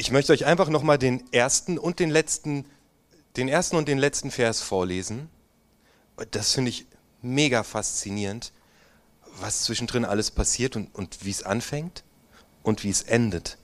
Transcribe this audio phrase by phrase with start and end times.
[0.00, 2.64] Ich möchte euch einfach nochmal den ersten und den letzten,
[3.36, 5.28] den ersten und den letzten Vers vorlesen.
[6.30, 6.86] Das finde ich
[7.20, 8.52] mega faszinierend,
[9.40, 12.04] was zwischendrin alles passiert und, und wie es anfängt
[12.62, 13.58] und wie es endet.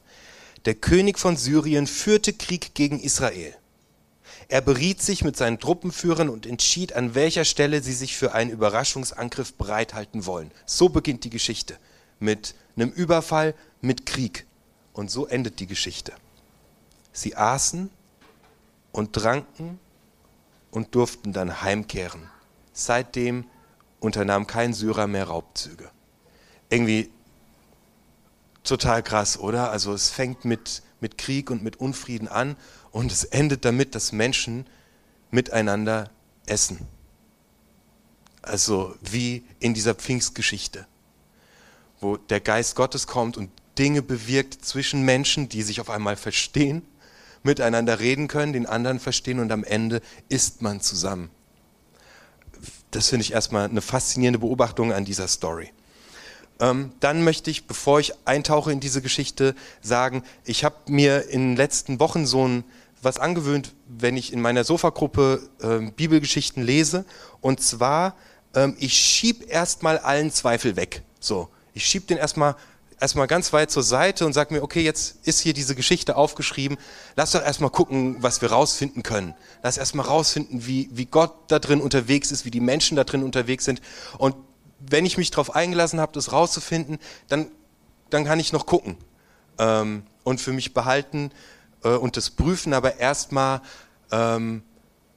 [0.65, 3.55] Der König von Syrien führte Krieg gegen Israel.
[4.48, 8.51] Er beriet sich mit seinen Truppenführern und entschied, an welcher Stelle sie sich für einen
[8.51, 10.51] Überraschungsangriff bereithalten wollen.
[10.66, 11.79] So beginnt die Geschichte.
[12.19, 14.46] Mit einem Überfall, mit Krieg.
[14.93, 16.12] Und so endet die Geschichte.
[17.14, 17.91] Sie aßen
[18.93, 19.79] und tranken
[20.72, 22.29] und durften dann heimkehren.
[22.72, 23.46] Seitdem
[24.00, 25.91] unternahm kein Syrer mehr Raubzüge.
[26.69, 27.11] Irgendwie
[28.64, 29.71] total krass, oder?
[29.71, 32.56] Also es fängt mit, mit Krieg und mit Unfrieden an
[32.91, 34.67] und es endet damit, dass Menschen
[35.31, 36.11] miteinander
[36.47, 36.81] essen.
[38.42, 40.86] Also wie in dieser Pfingstgeschichte,
[42.00, 46.83] wo der Geist Gottes kommt und Dinge bewirkt zwischen Menschen, die sich auf einmal verstehen
[47.44, 51.30] miteinander reden können, den anderen verstehen und am Ende isst man zusammen.
[52.91, 55.70] Das finde ich erstmal eine faszinierende Beobachtung an dieser Story.
[56.60, 61.50] Ähm, dann möchte ich, bevor ich eintauche in diese Geschichte, sagen, ich habe mir in
[61.50, 62.64] den letzten Wochen so ein
[63.04, 67.04] was angewöhnt, wenn ich in meiner Sofagruppe äh, Bibelgeschichten lese.
[67.41, 68.16] Und zwar,
[68.54, 71.02] ähm, ich schieb erstmal allen Zweifel weg.
[71.20, 72.56] So, ich schieb den erstmal
[73.00, 76.78] erstmal ganz weit zur Seite und sag mir, okay, jetzt ist hier diese Geschichte aufgeschrieben.
[77.17, 79.34] Lass doch erstmal gucken, was wir rausfinden können.
[79.62, 83.22] Lass erstmal rausfinden, wie, wie Gott da drin unterwegs ist, wie die Menschen da drin
[83.22, 83.81] unterwegs sind.
[84.19, 84.34] Und
[84.78, 87.50] wenn ich mich darauf eingelassen habe, das rauszufinden, dann,
[88.11, 88.97] dann kann ich noch gucken
[89.59, 91.31] ähm, und für mich behalten
[91.83, 93.61] äh, und das prüfen, aber erstmal
[94.11, 94.62] ähm,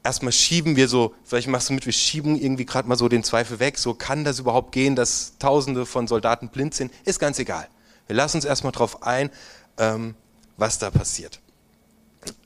[0.08, 3.25] erstmal schieben wir so, vielleicht machst du mit, wir schieben irgendwie gerade mal so den
[3.25, 7.39] Zweifel weg, so kann das überhaupt gehen, dass tausende von Soldaten blind sind, ist ganz
[7.39, 7.67] egal.
[8.08, 9.30] Wir lassen uns erstmal drauf ein,
[9.77, 10.16] ähm,
[10.55, 11.41] was da passiert.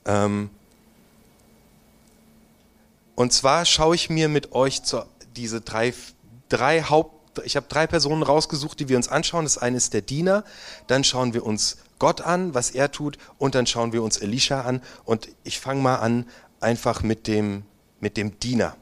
[0.04, 0.50] Ähm,
[3.14, 5.04] und zwar schaue ich mir mit euch zu,
[5.36, 5.94] diese drei,
[6.48, 9.44] drei Haupt, ich habe drei Personen rausgesucht, die wir uns anschauen.
[9.44, 10.42] Das eine ist der Diener,
[10.88, 14.62] dann schauen wir uns Gott an, was er tut, und dann schauen wir uns Elisha
[14.62, 14.82] an.
[15.04, 16.26] Und ich fange mal an
[16.62, 17.64] einfach mit dem,
[18.00, 18.76] mit dem Diener.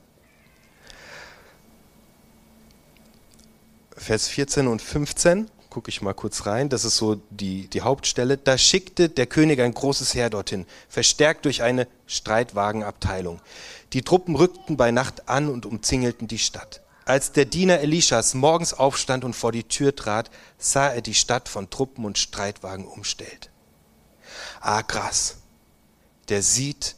[3.97, 8.37] Vers 14 und 15, gucke ich mal kurz rein, das ist so die, die Hauptstelle.
[8.37, 13.41] Da schickte der König ein großes Heer dorthin, verstärkt durch eine Streitwagenabteilung.
[13.93, 16.83] Die Truppen rückten bei Nacht an und umzingelten die Stadt.
[17.05, 21.49] Als der Diener Elishas morgens aufstand und vor die Tür trat, sah er die Stadt
[21.49, 23.51] von Truppen und Streitwagen umstellt.
[24.61, 25.39] Ah, krass.
[26.29, 26.97] Der sieht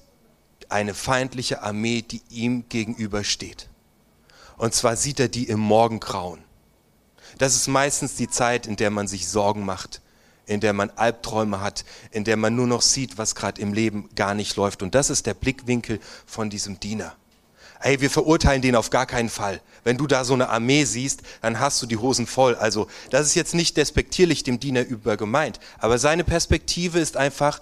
[0.72, 3.68] eine feindliche Armee, die ihm gegenübersteht.
[4.56, 6.40] Und zwar sieht er die im Morgengrauen.
[7.38, 10.00] Das ist meistens die Zeit, in der man sich Sorgen macht,
[10.46, 14.08] in der man Albträume hat, in der man nur noch sieht, was gerade im Leben
[14.14, 14.82] gar nicht läuft.
[14.82, 17.14] Und das ist der Blickwinkel von diesem Diener.
[17.80, 19.60] Hey, wir verurteilen den auf gar keinen Fall.
[19.82, 22.54] Wenn du da so eine Armee siehst, dann hast du die Hosen voll.
[22.54, 27.60] Also, das ist jetzt nicht despektierlich dem Diener über gemeint, aber seine Perspektive ist einfach,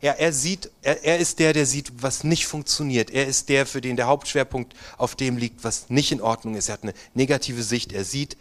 [0.00, 3.10] er, er sieht, er, er ist der, der sieht, was nicht funktioniert.
[3.10, 6.68] Er ist der, für den der Hauptschwerpunkt auf dem liegt, was nicht in Ordnung ist.
[6.68, 7.92] Er hat eine negative Sicht.
[7.92, 8.36] Er sieht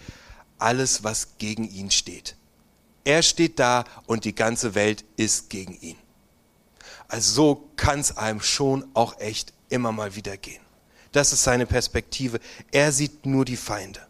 [0.58, 2.36] alles, was gegen ihn steht.
[3.04, 5.98] Er steht da und die ganze Welt ist gegen ihn.
[7.08, 10.62] Also so kann es einem schon auch echt immer mal wieder gehen.
[11.12, 12.40] Das ist seine Perspektive.
[12.72, 14.06] Er sieht nur die Feinde.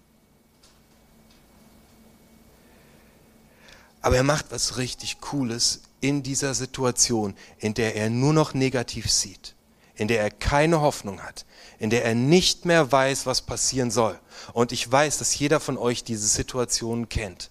[4.01, 9.11] Aber er macht was richtig Cooles in dieser Situation, in der er nur noch negativ
[9.11, 9.55] sieht,
[9.95, 11.45] in der er keine Hoffnung hat,
[11.79, 14.19] in der er nicht mehr weiß, was passieren soll.
[14.53, 17.49] Und ich weiß, dass jeder von euch diese Situation kennt,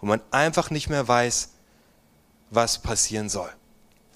[0.00, 1.50] wo man einfach nicht mehr weiß,
[2.50, 3.52] was passieren soll.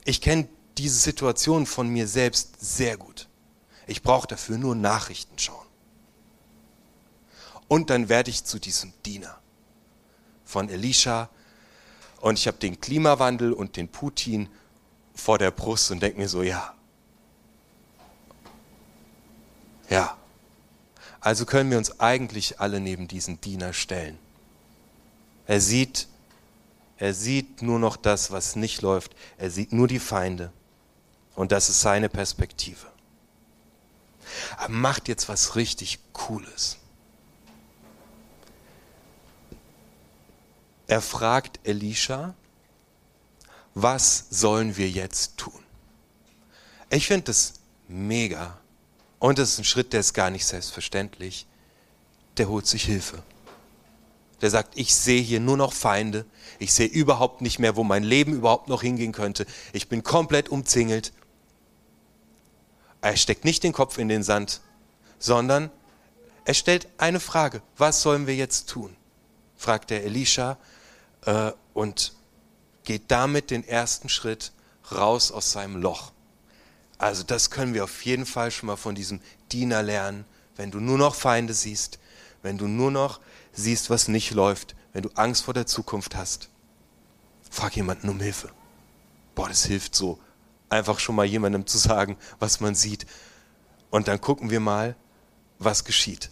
[0.05, 3.29] Ich kenne diese Situation von mir selbst sehr gut.
[3.87, 5.67] Ich brauche dafür nur Nachrichten schauen.
[7.67, 9.39] Und dann werde ich zu diesem Diener
[10.45, 11.29] von Elisha,
[12.21, 14.49] und ich habe den Klimawandel und den Putin
[15.15, 16.75] vor der Brust und denke mir so, ja.
[19.89, 20.17] Ja.
[21.21, 24.19] Also können wir uns eigentlich alle neben diesen Diener stellen.
[25.47, 26.09] Er sieht,
[26.97, 29.15] er sieht nur noch das, was nicht läuft.
[29.37, 30.53] Er sieht nur die Feinde.
[31.35, 32.87] Und das ist seine Perspektive.
[34.59, 36.80] Er macht jetzt was richtig Cooles.
[40.91, 42.35] Er fragt Elisha,
[43.75, 45.63] was sollen wir jetzt tun?
[46.91, 47.53] Ich finde das
[47.87, 48.59] mega.
[49.21, 51.47] Und das ist ein Schritt, der ist gar nicht selbstverständlich.
[52.39, 53.23] Der holt sich Hilfe.
[54.41, 56.27] der sagt, ich sehe hier nur noch Feinde,
[56.59, 60.49] ich sehe überhaupt nicht mehr, wo mein Leben überhaupt noch hingehen könnte, ich bin komplett
[60.49, 61.13] umzingelt.
[63.01, 64.61] Er steckt nicht den Kopf in den Sand,
[65.21, 65.71] sondern
[66.45, 68.97] er stellt eine Frage, was sollen wir jetzt tun?
[69.57, 70.59] fragt der Elisha
[71.27, 72.15] äh, und
[72.85, 74.53] geht damit den ersten Schritt
[74.93, 76.13] raus aus seinem Loch.
[76.99, 79.21] Also das können wir auf jeden Fall schon mal von diesem
[79.53, 80.25] Diener lernen.
[80.57, 81.99] Wenn du nur noch Feinde siehst,
[82.43, 83.21] wenn du nur noch
[83.53, 86.51] siehst, was nicht läuft, wenn du Angst vor der Zukunft hast,
[87.51, 88.51] frag jemanden um Hilfe.
[89.35, 90.19] Boah, das hilft so.
[90.69, 93.07] Einfach schon mal jemandem zu sagen, was man sieht.
[93.91, 94.95] Und dann gucken wir mal,
[95.59, 96.31] was geschieht.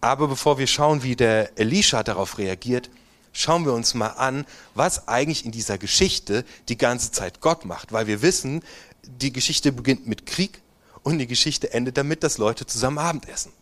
[0.00, 2.90] Aber bevor wir schauen, wie der Elisha darauf reagiert,
[3.32, 4.44] schauen wir uns mal an,
[4.74, 7.92] was eigentlich in dieser Geschichte die ganze Zeit Gott macht.
[7.92, 8.62] Weil wir wissen,
[9.02, 10.60] die Geschichte beginnt mit Krieg
[11.02, 13.52] und die Geschichte endet damit, dass Leute zusammen Abendessen.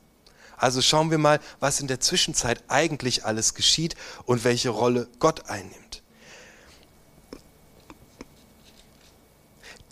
[0.57, 3.95] Also schauen wir mal, was in der Zwischenzeit eigentlich alles geschieht
[4.25, 6.03] und welche Rolle Gott einnimmt.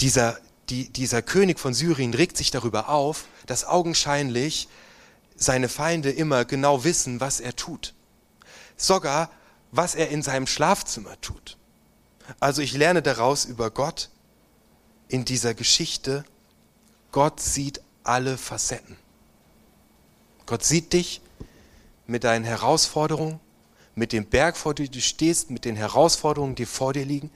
[0.00, 0.38] Dieser,
[0.68, 4.68] die, dieser König von Syrien regt sich darüber auf, dass augenscheinlich
[5.36, 7.94] seine Feinde immer genau wissen, was er tut.
[8.76, 9.30] Sogar,
[9.72, 11.56] was er in seinem Schlafzimmer tut.
[12.40, 14.10] Also ich lerne daraus über Gott
[15.08, 16.24] in dieser Geschichte.
[17.12, 18.96] Gott sieht alle Facetten.
[20.46, 21.20] Gott sieht dich
[22.06, 23.40] mit deinen Herausforderungen,
[23.94, 27.30] mit dem Berg, vor dem du stehst, mit den Herausforderungen, die vor dir liegen,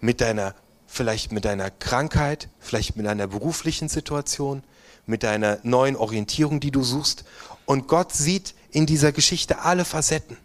[0.00, 0.54] mit deiner,
[0.86, 4.64] vielleicht mit deiner Krankheit, vielleicht mit deiner beruflichen Situation,
[5.06, 7.24] mit deiner neuen Orientierung, die du suchst.
[7.66, 10.38] Und Gott sieht in dieser Geschichte alle Facetten.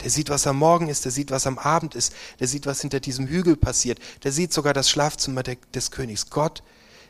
[0.00, 2.80] Der sieht, was am Morgen ist, der sieht, was am Abend ist, der sieht, was
[2.80, 6.30] hinter diesem Hügel passiert, der sieht sogar das Schlafzimmer des Königs.
[6.30, 6.62] Gott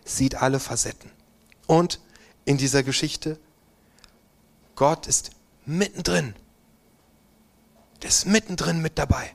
[0.05, 1.11] sieht alle Facetten.
[1.67, 2.01] Und
[2.45, 3.39] in dieser Geschichte,
[4.75, 5.31] Gott ist
[5.67, 6.35] mittendrin.
[8.03, 9.33] Der ist mittendrin mit dabei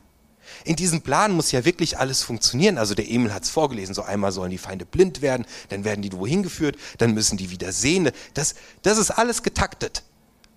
[0.66, 2.78] in diesem Plan muss ja wirklich alles funktionieren.
[2.78, 6.02] Also der Emil hat es vorgelesen, so einmal sollen die Feinde blind werden, dann werden
[6.02, 8.12] die wohin geführt, dann müssen die wieder sehen.
[8.34, 10.04] Das, das ist alles getaktet.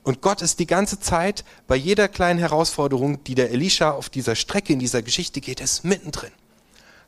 [0.07, 4.37] Und Gott ist die ganze Zeit bei jeder kleinen Herausforderung, die der Elisha auf dieser
[4.37, 6.31] Strecke in dieser Geschichte geht, ist mittendrin.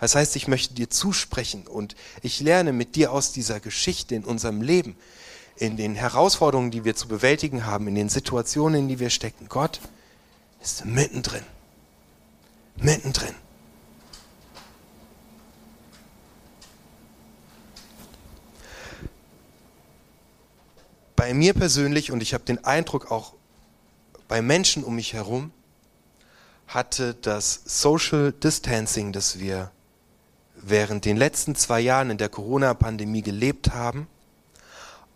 [0.01, 4.25] Das heißt, ich möchte dir zusprechen und ich lerne mit dir aus dieser Geschichte in
[4.25, 4.97] unserem Leben,
[5.57, 9.47] in den Herausforderungen, die wir zu bewältigen haben, in den Situationen, in die wir stecken.
[9.49, 9.81] Gott
[10.61, 11.45] ist mittendrin
[12.83, 13.35] mittendrin.
[21.19, 23.35] Bei mir persönlich, und ich habe den Eindruck auch
[24.29, 25.51] bei Menschen um mich herum,
[26.69, 29.73] hatte das Social Distancing, das wir
[30.55, 34.07] während den letzten zwei Jahren in der Corona-Pandemie gelebt haben,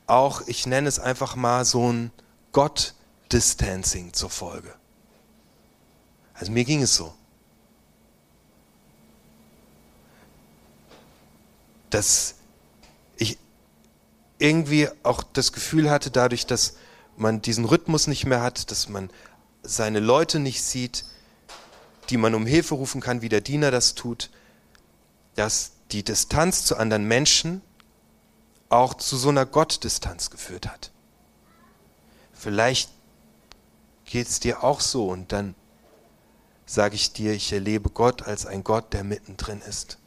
[0.09, 2.11] auch, ich nenne es einfach mal so ein
[2.51, 4.75] Gott-Distancing zur Folge.
[6.35, 7.15] Also mir ging es so.
[11.91, 12.37] dass
[14.43, 16.75] irgendwie auch das Gefühl hatte, dadurch, dass
[17.17, 19.09] man diesen Rhythmus nicht mehr hat, dass man
[19.63, 21.05] seine Leute nicht sieht,
[22.11, 24.31] die man um Hilfe rufen kann, wie der Diener das tut,
[25.37, 27.63] dass die Distanz zu anderen Menschen
[28.69, 30.91] auch zu so einer Gottdistanz geführt hat.
[32.33, 32.91] Vielleicht
[34.05, 35.55] geht es dir auch so und dann
[36.67, 39.99] sage ich dir, ich erlebe Gott als ein Gott, der mittendrin ist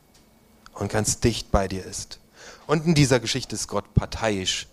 [0.73, 2.19] und ganz dicht bei dir ist.
[2.67, 4.67] Und in dieser Geschichte ist Gott parteiisch.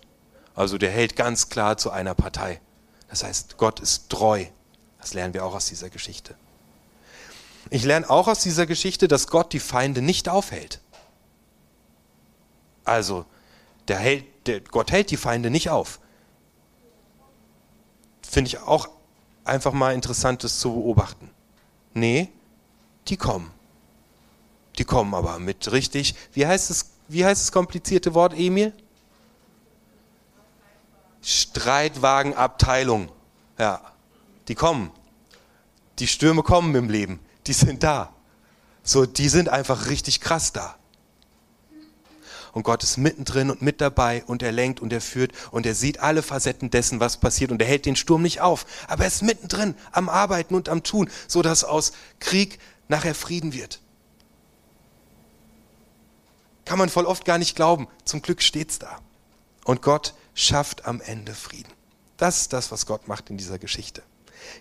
[0.55, 2.61] Also der hält ganz klar zu einer Partei.
[3.09, 4.45] Das heißt, Gott ist treu.
[4.99, 6.35] Das lernen wir auch aus dieser Geschichte.
[7.69, 10.79] Ich lerne auch aus dieser Geschichte, dass Gott die Feinde nicht aufhält.
[12.85, 13.25] Also,
[13.87, 15.99] der hält, der, Gott hält die Feinde nicht auf.
[18.21, 18.89] Finde ich auch
[19.43, 21.29] einfach mal interessantes zu beobachten.
[21.93, 22.29] Nee,
[23.07, 23.51] die kommen.
[24.77, 28.73] Die kommen aber mit richtig, wie heißt es, wie heißt das komplizierte Wort, Emil?
[31.21, 33.09] Streitwagenabteilung.
[33.57, 33.81] Ja,
[34.47, 34.91] die kommen.
[35.99, 37.19] Die Stürme kommen im Leben.
[37.47, 38.13] Die sind da.
[38.83, 40.75] So, die sind einfach richtig krass da.
[42.51, 45.73] Und Gott ist mittendrin und mit dabei und er lenkt und er führt und er
[45.73, 48.65] sieht alle Facetten dessen, was passiert und er hält den Sturm nicht auf.
[48.87, 53.53] Aber er ist mittendrin am Arbeiten und am Tun, so dass aus Krieg nachher Frieden
[53.53, 53.82] wird.
[56.73, 57.87] Kann man voll oft gar nicht glauben.
[58.03, 58.99] Zum Glück steht's da.
[59.63, 61.71] Und Gott schafft am Ende Frieden.
[62.17, 64.01] Das ist das, was Gott macht in dieser Geschichte.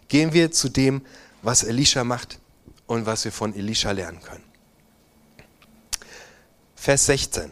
[0.09, 1.07] Gehen wir zu dem,
[1.41, 2.39] was Elisha macht
[2.87, 4.45] und was wir von Elisha lernen können.
[6.77, 7.51] Vers 16.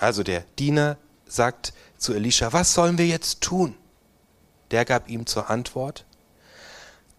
[0.00, 0.96] Also der Diener
[1.28, 3.76] sagt zu Elisha, was sollen wir jetzt tun?
[4.72, 6.06] Der gab ihm zur Antwort,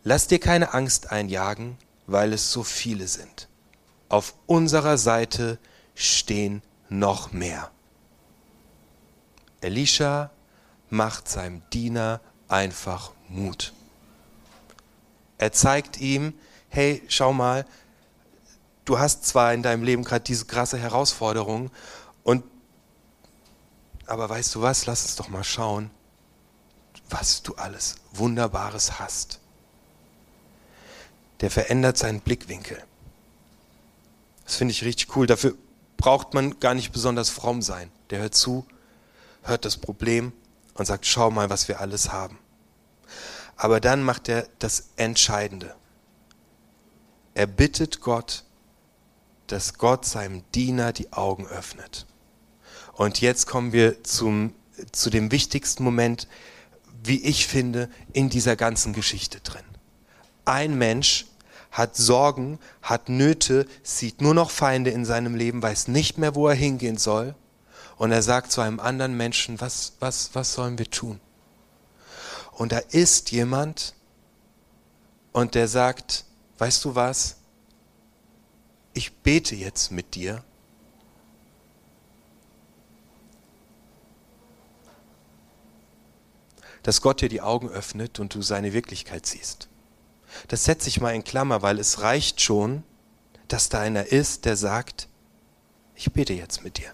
[0.04, 3.48] lass dir keine Angst einjagen, weil es so viele sind.
[4.10, 5.60] Auf unserer Seite
[6.00, 7.72] stehen noch mehr.
[9.60, 10.32] Elisha
[10.90, 13.74] macht seinem Diener einfach Mut.
[15.38, 16.34] Er zeigt ihm,
[16.70, 17.66] hey, schau mal,
[18.86, 21.70] du hast zwar in deinem Leben gerade diese krasse Herausforderung
[22.24, 22.46] und
[24.06, 25.92] aber weißt du was, lass uns doch mal schauen,
[27.10, 29.42] was du alles Wunderbares hast.
[31.42, 32.82] Der verändert seinen Blickwinkel.
[34.46, 35.28] Das finde ich richtig cool.
[35.28, 35.56] Dafür
[36.00, 37.92] braucht man gar nicht besonders fromm sein.
[38.10, 38.66] Der hört zu,
[39.44, 40.32] hört das Problem
[40.74, 42.40] und sagt, schau mal, was wir alles haben.
[43.58, 45.76] Aber dann macht er das Entscheidende.
[47.34, 48.46] Er bittet Gott,
[49.48, 52.06] dass Gott seinem Diener die Augen öffnet.
[52.94, 54.54] Und jetzt kommen wir zum,
[54.94, 56.30] zu dem wichtigsten Moment,
[57.04, 59.66] wie ich finde, in dieser ganzen Geschichte drin.
[60.46, 61.26] Ein Mensch
[61.72, 66.48] hat Sorgen, hat Nöte, sieht nur noch Feinde in seinem Leben, weiß nicht mehr, wo
[66.48, 67.36] er hingehen soll.
[67.98, 71.20] Und er sagt zu einem anderen Menschen, was, was, was sollen wir tun?
[72.54, 73.94] Und da ist jemand
[75.32, 76.26] und der sagt,
[76.58, 77.38] weißt du was?
[78.94, 80.44] Ich bete jetzt mit dir.
[86.84, 89.70] Dass Gott dir die Augen öffnet und du seine Wirklichkeit siehst.
[90.48, 92.84] Das setze ich mal in Klammer, weil es reicht schon,
[93.48, 95.08] dass da einer ist, der sagt,
[95.96, 96.92] ich bete jetzt mit dir.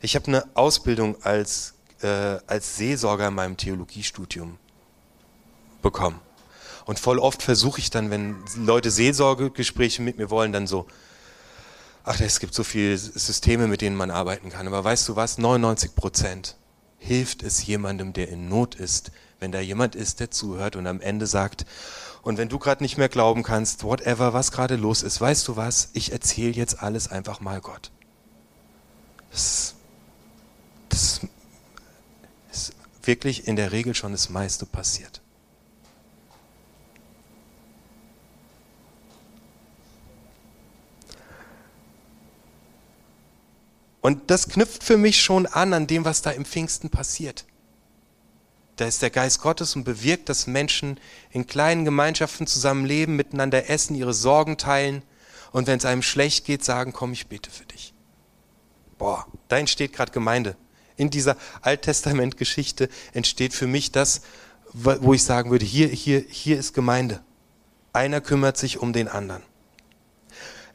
[0.00, 4.58] Ich habe eine Ausbildung als, äh, als Seelsorger in meinem Theologiestudium
[5.82, 6.20] bekommen.
[6.84, 10.86] Und voll oft versuche ich dann, wenn Leute Seelsorgegespräche mit mir wollen, dann so,
[12.04, 14.66] ach, es gibt so viele Systeme, mit denen man arbeiten kann.
[14.68, 15.38] Aber weißt du was?
[15.38, 16.56] 99 Prozent
[16.98, 21.00] hilft es jemandem, der in Not ist, wenn da jemand ist, der zuhört und am
[21.00, 21.66] Ende sagt,
[22.22, 25.56] und wenn du gerade nicht mehr glauben kannst, whatever, was gerade los ist, weißt du
[25.56, 27.92] was, ich erzähle jetzt alles einfach mal Gott.
[29.30, 29.74] Das,
[30.88, 31.20] das
[32.50, 35.20] ist wirklich in der Regel schon das meiste passiert.
[44.00, 47.44] Und das knüpft für mich schon an an dem, was da im Pfingsten passiert.
[48.76, 53.96] Da ist der Geist Gottes und bewirkt, dass Menschen in kleinen Gemeinschaften zusammenleben, miteinander essen,
[53.96, 55.02] ihre Sorgen teilen
[55.52, 57.94] und wenn es einem schlecht geht, sagen, komm, ich bete für dich.
[58.98, 60.56] Boah, da entsteht gerade Gemeinde.
[60.96, 64.22] In dieser Alttestament-Geschichte entsteht für mich das,
[64.72, 67.22] wo ich sagen würde, hier, hier, hier ist Gemeinde.
[67.92, 69.42] Einer kümmert sich um den anderen.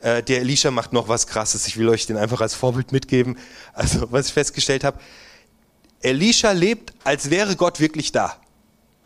[0.02, 1.68] Äh, der Elisha macht noch was Krasses.
[1.68, 3.38] Ich will euch den einfach als Vorbild mitgeben.
[3.74, 5.00] Also, was ich festgestellt habe,
[6.02, 8.38] Elisha lebt, als wäre Gott wirklich da.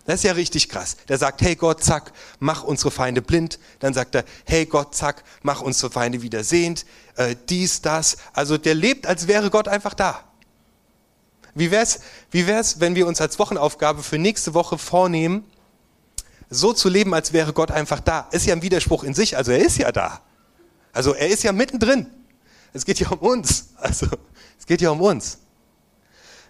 [0.06, 0.98] Das ist ja richtig krass.
[1.08, 3.60] Der sagt, hey Gott, zack, mach unsere Feinde blind.
[3.80, 6.86] Dann sagt er, hey Gott, zack, mach unsere Feinde wieder sehend.
[7.16, 8.18] Äh, dies, das.
[8.34, 10.24] Also der lebt, als wäre Gott einfach da.
[11.56, 15.44] Wie wär's, wie wär's, wenn wir uns als Wochenaufgabe für nächste Woche vornehmen,
[16.50, 18.28] so zu leben, als wäre Gott einfach da?
[18.32, 20.22] Ist ja ein Widerspruch in sich, also er ist ja da.
[20.94, 22.08] Also er ist ja mittendrin.
[22.74, 23.70] Es geht ja um uns.
[23.78, 24.08] Also
[24.60, 25.40] es geht ja um uns.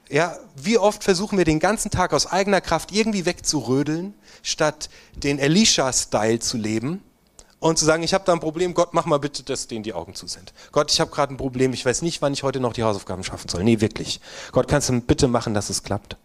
[0.09, 5.39] Ja, wie oft versuchen wir den ganzen Tag aus eigener Kraft irgendwie wegzurödeln, statt den
[5.39, 7.01] Elisha-Style zu leben
[7.59, 9.93] und zu sagen, ich habe da ein Problem, Gott, mach mal bitte, dass denen die
[9.93, 10.53] Augen zu sind.
[10.71, 13.23] Gott, ich habe gerade ein Problem, ich weiß nicht, wann ich heute noch die Hausaufgaben
[13.23, 13.63] schaffen soll.
[13.63, 14.21] Nee, wirklich.
[14.51, 16.17] Gott, kannst du bitte machen, dass es klappt?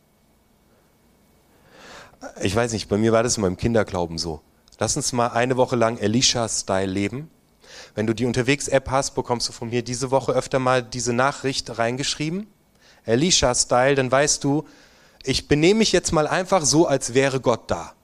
[2.43, 4.43] Ich weiß nicht, bei mir war das in meinem Kinderglauben so.
[4.79, 7.31] Lass uns mal eine Woche lang Elisha-Style leben.
[7.95, 11.79] Wenn du die Unterwegs-App hast, bekommst du von mir diese Woche öfter mal diese Nachricht
[11.79, 12.47] reingeschrieben
[13.05, 14.67] Elisha-Style, dann weißt du,
[15.23, 17.95] ich benehme mich jetzt mal einfach so, als wäre Gott da.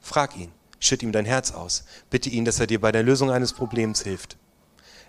[0.00, 3.30] Frag ihn, schütt ihm dein Herz aus, bitte ihn, dass er dir bei der Lösung
[3.30, 4.36] eines Problems hilft.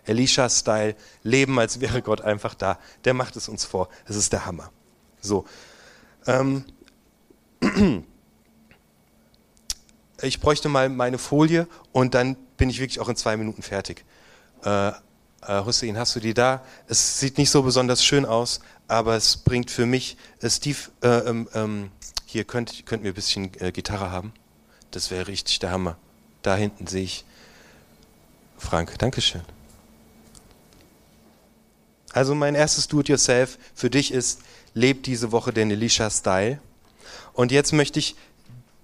[0.05, 2.79] Elisha-Style, leben, als wäre Gott einfach da.
[3.03, 3.89] Der macht es uns vor.
[4.05, 4.71] Es ist der Hammer.
[5.21, 5.45] So.
[6.27, 6.65] Ähm.
[10.21, 14.05] Ich bräuchte mal meine Folie und dann bin ich wirklich auch in zwei Minuten fertig.
[14.63, 14.93] Äh,
[15.47, 16.63] äh, Hussein, hast du die da?
[16.87, 21.07] Es sieht nicht so besonders schön aus, aber es bringt für mich, äh, Steve, äh,
[21.07, 21.91] ähm, ähm,
[22.25, 24.33] hier könnt, könnt ihr ein bisschen äh, Gitarre haben.
[24.91, 25.97] Das wäre richtig der Hammer.
[26.41, 27.25] Da hinten sehe ich
[28.57, 28.97] Frank.
[28.99, 29.41] Dankeschön.
[32.13, 34.39] Also mein erstes Do-it-yourself für dich ist,
[34.73, 36.59] leb diese Woche den Elisha-Style.
[37.33, 38.15] Und jetzt möchte ich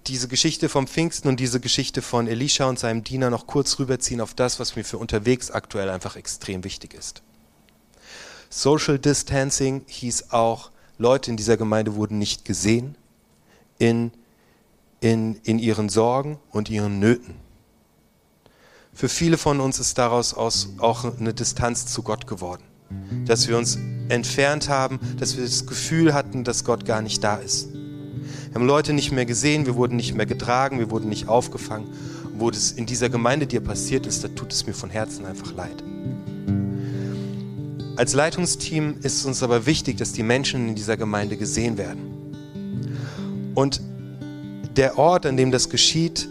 [0.06, 4.20] diese Geschichte vom Pfingsten und diese Geschichte von Elisha und seinem Diener noch kurz rüberziehen
[4.20, 7.22] auf das, was mir für unterwegs aktuell einfach extrem wichtig ist.
[8.50, 12.96] Social Distancing hieß auch, Leute in dieser Gemeinde wurden nicht gesehen.
[13.82, 14.12] in,
[15.00, 17.34] in, in ihren Sorgen und ihren Nöten.
[18.94, 22.62] Für viele von uns ist daraus aus auch eine Distanz zu Gott geworden.
[23.24, 23.78] Dass wir uns
[24.08, 27.68] entfernt haben, dass wir das Gefühl hatten, dass Gott gar nicht da ist.
[28.50, 31.86] Wir haben Leute nicht mehr gesehen, wir wurden nicht mehr getragen, wir wurden nicht aufgefangen.
[32.24, 35.24] Und wo das in dieser Gemeinde dir passiert ist, da tut es mir von Herzen
[35.26, 35.82] einfach leid.
[37.96, 43.52] Als Leitungsteam ist es uns aber wichtig, dass die Menschen in dieser Gemeinde gesehen werden.
[43.54, 43.80] Und
[44.76, 46.28] der Ort, an dem das geschieht,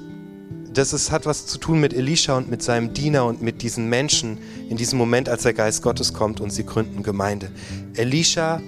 [0.74, 3.90] das ist, hat was zu tun mit Elisha und mit seinem Diener und mit diesen
[3.90, 4.38] Menschen
[4.70, 7.52] in diesem Moment, als der Geist Gottes kommt und sie gründen Gemeinde.
[7.96, 8.62] Elisha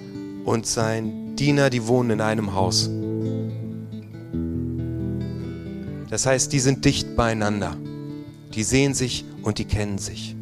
[0.44, 2.90] und sein Diener, die wohnen in einem Haus.
[6.14, 7.76] Das heißt, die sind dicht beieinander.
[8.54, 10.36] Die sehen sich und die kennen sich.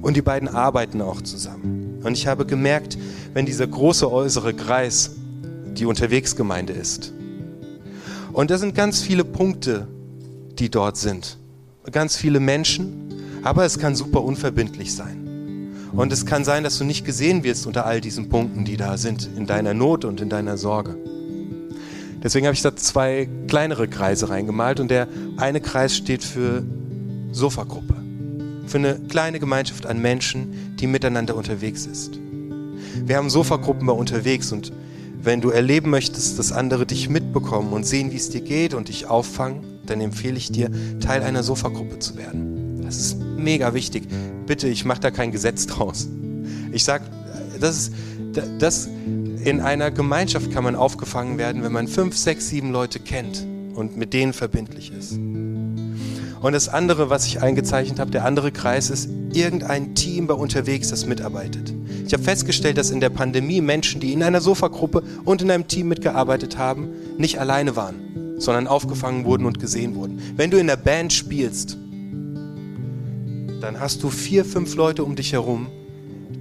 [0.00, 2.00] Und die beiden arbeiten auch zusammen.
[2.02, 2.98] Und ich habe gemerkt,
[3.34, 5.12] wenn dieser große äußere Kreis
[5.76, 7.12] die Unterwegsgemeinde ist,
[8.32, 9.86] und da sind ganz viele Punkte,
[10.58, 11.38] die dort sind.
[11.92, 15.70] Ganz viele Menschen, aber es kann super unverbindlich sein.
[15.92, 18.96] Und es kann sein, dass du nicht gesehen wirst unter all diesen Punkten, die da
[18.96, 20.96] sind, in deiner Not und in deiner Sorge.
[22.22, 26.62] Deswegen habe ich da zwei kleinere Kreise reingemalt und der eine Kreis steht für
[27.32, 27.94] Sofagruppe,
[28.66, 32.18] für eine kleine Gemeinschaft an Menschen, die miteinander unterwegs ist.
[33.04, 34.72] Wir haben Sofagruppen bei unterwegs und
[35.22, 38.88] wenn du erleben möchtest, dass andere dich mitbekommen und sehen, wie es dir geht und
[38.88, 42.82] dich auffangen, dann empfehle ich dir, Teil einer Sofagruppe zu werden.
[42.84, 44.04] Das ist mega wichtig.
[44.46, 46.08] Bitte, ich mache da kein Gesetz draus.
[46.72, 47.04] Ich sage,
[47.60, 47.92] das ist,
[48.58, 48.88] das,
[49.44, 53.44] in einer Gemeinschaft kann man aufgefangen werden, wenn man fünf, sechs, sieben Leute kennt
[53.74, 55.12] und mit denen verbindlich ist.
[55.12, 60.88] Und das andere, was ich eingezeichnet habe, der andere Kreis ist irgendein Team bei unterwegs,
[60.88, 61.72] das mitarbeitet.
[62.06, 65.68] Ich habe festgestellt, dass in der Pandemie Menschen, die in einer Sofagruppe und in einem
[65.68, 70.20] Team mitgearbeitet haben, nicht alleine waren, sondern aufgefangen wurden und gesehen wurden.
[70.36, 71.78] Wenn du in der Band spielst,
[73.60, 75.68] dann hast du vier, fünf Leute um dich herum,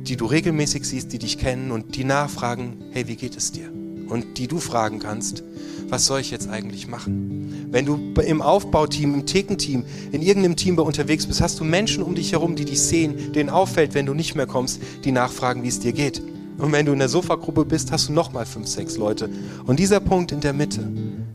[0.08, 3.70] die du regelmäßig siehst, die dich kennen und die nachfragen, hey, wie geht es dir?
[4.08, 5.44] Und die du fragen kannst,
[5.88, 7.68] was soll ich jetzt eigentlich machen?
[7.72, 12.16] Wenn du im Aufbauteam, im Thekenteam, in irgendeinem Team unterwegs bist, hast du Menschen um
[12.16, 15.68] dich herum, die dich sehen, denen auffällt, wenn du nicht mehr kommst, die nachfragen, wie
[15.70, 16.22] es dir geht.
[16.58, 19.30] Und wenn du in der Sofagruppe bist, hast du nochmal fünf, sechs Leute.
[19.66, 20.88] Und dieser Punkt in der Mitte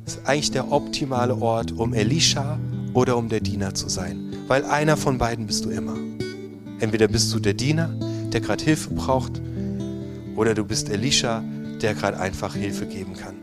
[0.06, 2.58] ist eigentlich der optimale Ort, um Elisha
[2.94, 4.32] oder um der Diener zu sein.
[4.46, 5.96] Weil einer von beiden bist du immer.
[6.78, 7.90] Entweder bist du der Diener,
[8.32, 9.40] der gerade Hilfe braucht,
[10.36, 11.42] oder du bist Elisha,
[11.80, 13.34] der gerade einfach Hilfe geben kann.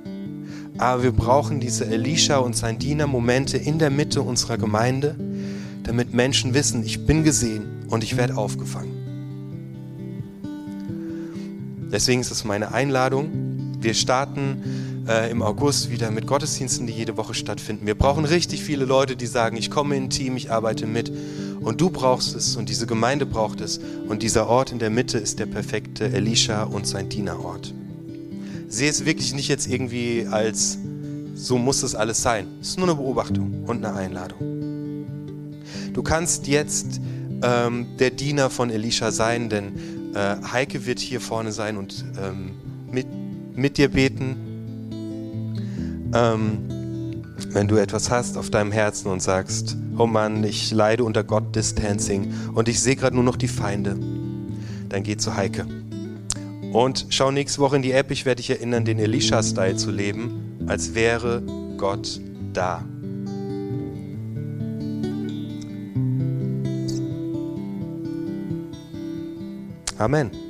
[0.78, 5.16] Aber wir brauchen diese Elisha und sein Diener Momente in der Mitte unserer Gemeinde,
[5.84, 8.92] damit Menschen wissen, ich bin gesehen und ich werde aufgefangen.
[11.92, 13.78] Deswegen ist es meine Einladung.
[13.80, 17.86] Wir starten äh, im August wieder mit Gottesdiensten, die jede Woche stattfinden.
[17.86, 21.12] Wir brauchen richtig viele Leute, die sagen, ich komme in ein Team, ich arbeite mit.
[21.64, 23.80] Und du brauchst es und diese Gemeinde braucht es.
[24.08, 27.74] Und dieser Ort in der Mitte ist der perfekte Elisha und sein Dienerort
[28.74, 30.80] sehe es wirklich nicht jetzt irgendwie als,
[31.36, 32.48] so muss es alles sein.
[32.60, 34.40] Es ist nur eine Beobachtung und eine Einladung.
[35.94, 37.00] Du kannst jetzt
[37.44, 42.52] ähm, der Diener von Elisha sein, denn äh, Heike wird hier vorne sein und ähm,
[42.92, 43.06] mit,
[43.56, 44.38] mit dir beten.
[46.16, 46.73] Ähm,
[47.50, 51.56] wenn du etwas hast auf deinem Herzen und sagst, oh Mann, ich leide unter God
[51.56, 53.98] Distancing und ich sehe gerade nur noch die Feinde,
[54.90, 55.66] dann geh zu Heike.
[56.72, 60.66] Und schau nächste Woche in die App, ich werde dich erinnern, den Elisha-Style zu leben,
[60.68, 61.44] als wäre
[61.78, 62.20] Gott
[62.54, 62.84] da.
[70.00, 70.43] Amen.